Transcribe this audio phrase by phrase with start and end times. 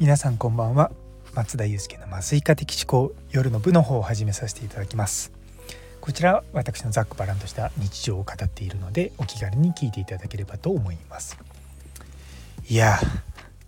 [0.00, 0.92] 皆さんこんばんは。
[1.34, 5.32] 松田祐介の麻酔科的思考夜の部の方を始めさせていただきます。
[6.00, 11.36] こちら私のざっくばらんとした日常を語っているのでお気軽に聞いていただければと思います。
[12.68, 13.00] いや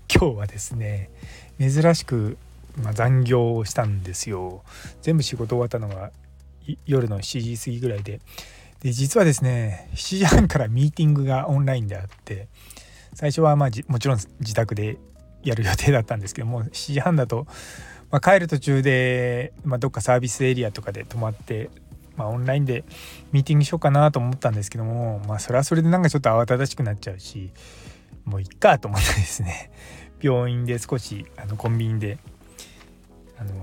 [0.09, 1.11] 今日はですね
[1.59, 2.39] 珍しく、
[2.81, 4.63] まあ、残業をしたんですよ。
[5.03, 6.13] 全部仕事終わったのが
[6.87, 8.21] 夜の7時過ぎぐらいで。
[8.83, 12.47] で実はですね7時半からミーティングがオンラインであって
[13.15, 14.97] 最初はまあもちろん自宅で
[15.43, 17.47] やる予定だったんですけども7時半だと、
[18.11, 21.71] まあ、帰る途中で、まあ、どっかサービスエリアとかで泊まって、
[22.17, 22.85] まあ、オンラインで
[23.33, 27.51] ミーティングしようかなと思ったんですけどもまあそれはそれでなんかちょっと慌ただしくなっちゃうし
[28.25, 29.71] もういっかと思ってですね。
[30.21, 32.19] 病院で少しあのコンビニで
[33.39, 33.55] あの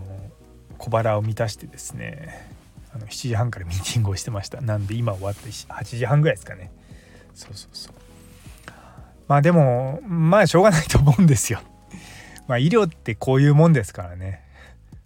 [0.80, 2.52] 小腹を満たしてですね
[2.91, 4.59] あの7時半からミーティングをしてました。
[4.62, 6.71] なんで今終わって8時半ぐらいですかね。
[7.35, 8.07] そうそうそう。
[9.27, 11.60] まあでもまあしょうがないと思うんですよ。
[12.48, 14.43] まあ医療ってこういうもんですからね。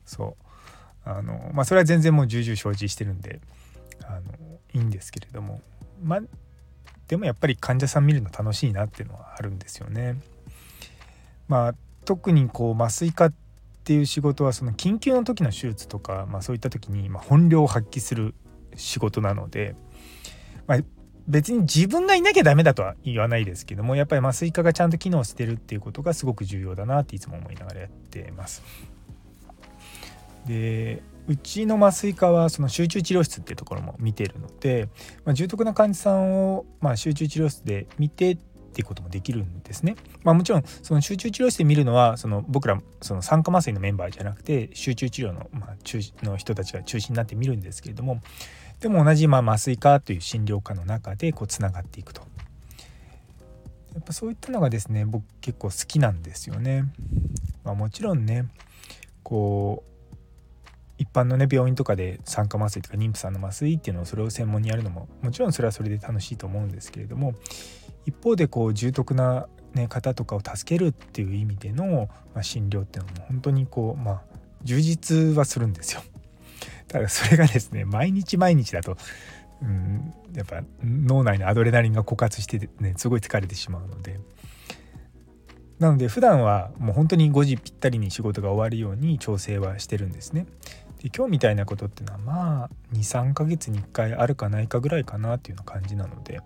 [0.05, 0.37] そ
[1.05, 3.39] うあのまあそれは全然もう重々承知してるんで
[4.03, 4.21] あの
[4.73, 5.61] いいんですけれども
[6.03, 6.21] まあ
[7.07, 10.15] でもやっぱり患者さん見るの楽しいなっていうのはあるんですよね。
[11.47, 13.33] まあ特にこう麻酔科っ
[13.83, 18.35] ていう仕事はその緊急の時の手術とか、まあ、そういった時に本領を発揮する
[18.75, 19.75] 仕事なので、
[20.67, 20.79] まあ、
[21.31, 28.61] 別に自分がいなきゃダメだとは言わないですけどもやっぱり麻酔科がちゃんと機能してるっていうことがすごく重要だなっていつも思いながらやってます。
[30.45, 34.89] でうちの麻酔科はその集中治療室っていうところも見てるので、
[35.23, 38.37] まあ、重篤な患者さんをま集中治療室で見て
[38.71, 39.95] っていうこともできるんですね。
[40.23, 48.21] まあ、もちろんその集中治療室で見るのはその僕らその酸化麻酔のメンバーじゃなくて集中治療の,、まあ、中の人たちが中心になって見るんですけれども
[48.79, 52.21] でも同じまあ麻酔科という診療科の中でこうつながっていくと。
[53.93, 56.85] やっぱそういったのがですね僕結構好きなんですよね。
[57.65, 58.45] まあ、もちろんね
[59.21, 59.91] こう
[60.97, 67.33] 一般のね病院とかで酸化麻酔とか妊婦さんの麻酔っていうのをそれを専門にやるのももちろんそれはそれで楽しいと思うんですけれども
[68.05, 74.21] 一方でこう重篤な、ね、方とかを助けるっていう意味での、まあ、診療っていうのも本当にこうまあ
[74.63, 76.01] 充実はするんですよ。
[76.87, 78.97] ただそれがですね毎日毎日だと、
[79.61, 84.19] うん、やっぱ脳内のアドレナリンが枯渇してねすごい疲れてしまうので
[85.79, 90.45] なので普段はもう本当に5時ぴったりに仕事が終わるように調整はしてるんですね。
[91.01, 96.39] で今日みたいなことっていうのはまあ23ヶ月に1回あるかないかぐらいかなっていうような感じなので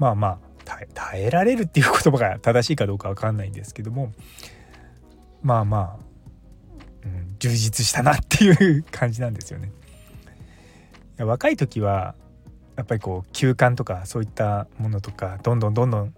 [0.00, 0.49] まあまあ
[0.94, 4.12] 耐えられるっていう言葉が正しいかどうか分かんないんですけども
[5.42, 6.10] まあまあ
[7.04, 9.72] うん、充実したなっていう感じなんですよね。
[11.18, 12.14] 若い時は
[12.76, 16.14] やっぱりこう休館とかそういったものとかどんどんどんどん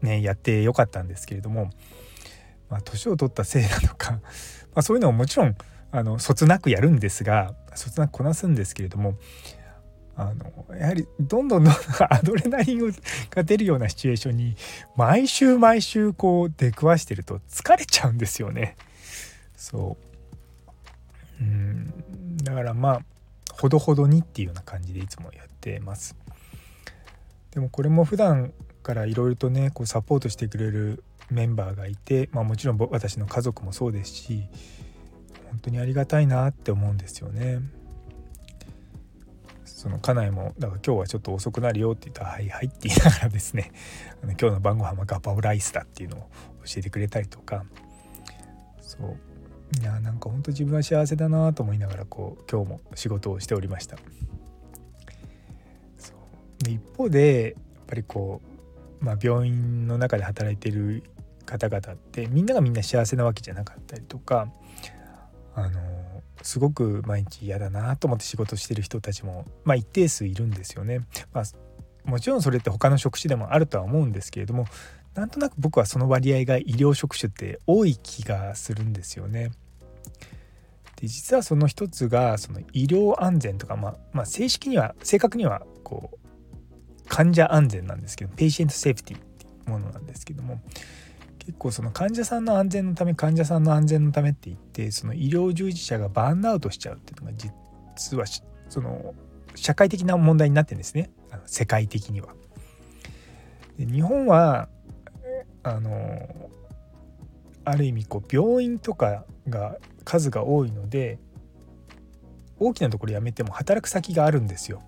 [0.00, 1.70] ねやってよかったんですけれども
[2.70, 4.20] まあ年を取ったせいなのか、ま
[4.76, 5.54] あ、そういうのももちろん
[5.90, 9.18] あのそつなくやるんですがそつなくこなすんですけれども
[10.16, 12.92] あのやはりどんどんどんどんアドレナリン
[13.30, 14.56] が出るようなシチュエーションに
[14.96, 18.76] 毎週毎週こう出くわしてると疲れちゃうんですよね。
[19.56, 19.96] そ
[21.40, 21.92] ううん
[22.44, 23.00] だからまあ
[23.52, 26.16] ほどほどにっていうような感じでいつもやってます
[27.52, 28.52] でもこれも普段
[28.82, 34.44] からいろいろとねこうサポートしてくれるメンバーがいて、まあ、もちろん私の家族もそうですし
[35.50, 37.60] 本当にありがたいなって思うんですよね。
[39.76, 43.72] その家内もだから今日はちょっと遅くなるよって言ったら「はいはい」って言いながらですね
[44.24, 46.20] あの今日の晩ご飯はガパオライスだっていうのを
[46.64, 47.62] 教えてくれたりとか。
[48.80, 49.16] そう。
[49.78, 53.98] いやなんかほんと自分は幸せだなと思いながらこう今日も仕事をしておりました。
[55.98, 56.14] そ
[56.62, 56.64] う。
[56.64, 58.40] で一方でやっぱりこ
[59.02, 61.02] う、まあ、病院の中で働いてる
[61.44, 64.50] 方々ってみんながみんな幸せなわけじゃなかったりとか
[65.54, 71.00] あのすごく毎日嫌だなと思って仕事してる人たちも、まあ、一定数いるんですよね。
[71.32, 71.44] まあ、
[72.08, 74.66] もちろんそれって他の職種でもあるとは思うんですけれども
[75.14, 79.50] なんとなく僕はその割合が医療職種って多い気がするんですよね。
[80.96, 90.60] で実はその一つがその医療安全とか、まあ、まあ、正式には正確にはこう患者安全なんですけど patient safety っていうものなんですけども
[91.46, 97.38] 結構その患者さんの安全のため患者さんの安全のためって言ってその医療従事者がバーンアウトしちゃうっていうのが
[97.96, 98.24] 実は
[98.68, 99.14] その
[99.54, 101.10] 社会的な問題になってるんですね
[101.46, 102.34] 世界的には。
[103.78, 104.68] で日本は
[105.62, 106.50] あの
[107.64, 111.18] ある意味こう病院とかが数が多いので
[112.58, 114.82] 大きなところ辞めても働く先があるんですよ。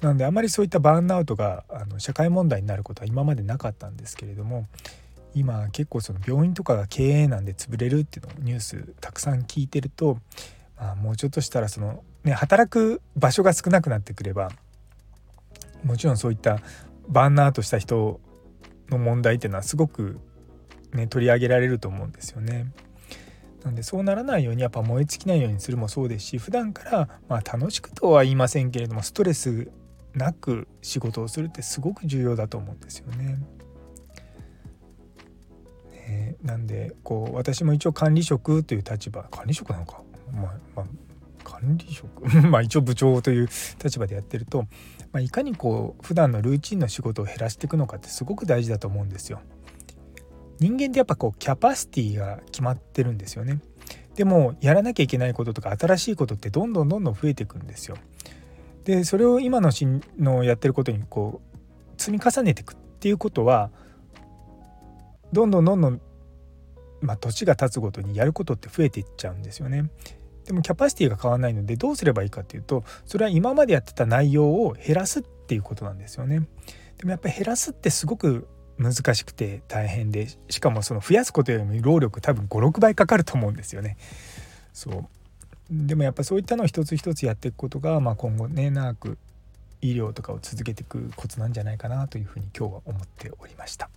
[0.00, 4.66] なのであまりそういったバーンアウトがあの社会問題になることは今までなかったんですけれども
[5.34, 10.18] 今結構その病院とかが経営難で潰れるっていうのをニュースたくさん聞いてると、
[10.76, 14.50] まあ、もうちょっとしたらその、ね、働く場所が少なくなってくれば
[15.84, 16.60] もちろんそういった
[17.08, 18.20] バンアウトした人
[18.88, 20.18] の問題っていうのはすごく、
[20.92, 22.72] ね、取り上げられると思うんですよね。
[23.64, 29.70] なんでそうならないようにやっぱ燃え尽きないようにするもそうですし普段からまあ楽しくとは言いませんけれどもストレス
[30.14, 33.38] なく仕事をするってすごく重要だと思うんですよね。
[36.44, 40.42] なんでこう私も一応管理職という立場管理職なのか、まあ、
[40.76, 40.86] まあ、
[41.42, 42.24] 管理職？
[42.46, 43.48] まあ一応部長という
[43.82, 44.66] 立場でやってると、
[45.12, 49.40] まあ、いかにこう普段のルーチンの仕事を減らしていくのかってすごく大事だと思うんですよ。
[50.60, 53.60] 人間ってやっぱこうキャパシティが決まってるんですよね。
[54.14, 57.96] でもやらなきゃいけないこととか新しいことってどんどんどんどん増えていくんですよ。
[58.84, 59.86] でそれを今のし
[60.18, 63.70] のやってることにこう積み重ねていくっていうことは
[65.34, 66.00] どんどんどんどん、
[67.04, 69.90] まあ、年が経つごとにやることって増えていっちゃうんですよね。
[70.46, 76.46] でもキャパシティが変わらないのでどうすればいいかっていうとそれは今までやってた内容を減らすっていうことなんですよね。
[76.98, 78.46] でもやっぱり減らすってすごく
[78.78, 83.96] 難しくて大変でしかもその増やすことよりも労力多分56倍かかると思うんですよね。
[84.72, 85.06] そう
[85.70, 89.18] でもやっぱそういったのを一つ一つやっていくことが、まあ、今後ね長く
[89.80, 93.88] 医療とかを続けていくコツなんじゃないかなというふうに今日は思っておりました。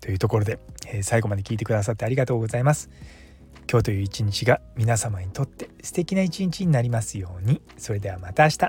[0.00, 2.90] というところで、えー、最後まで聞いてくださってありがとうございます。
[3.70, 7.60] 今日という一日が皆様にとって素敵な一日になりますように。
[7.78, 8.68] それではまた明日。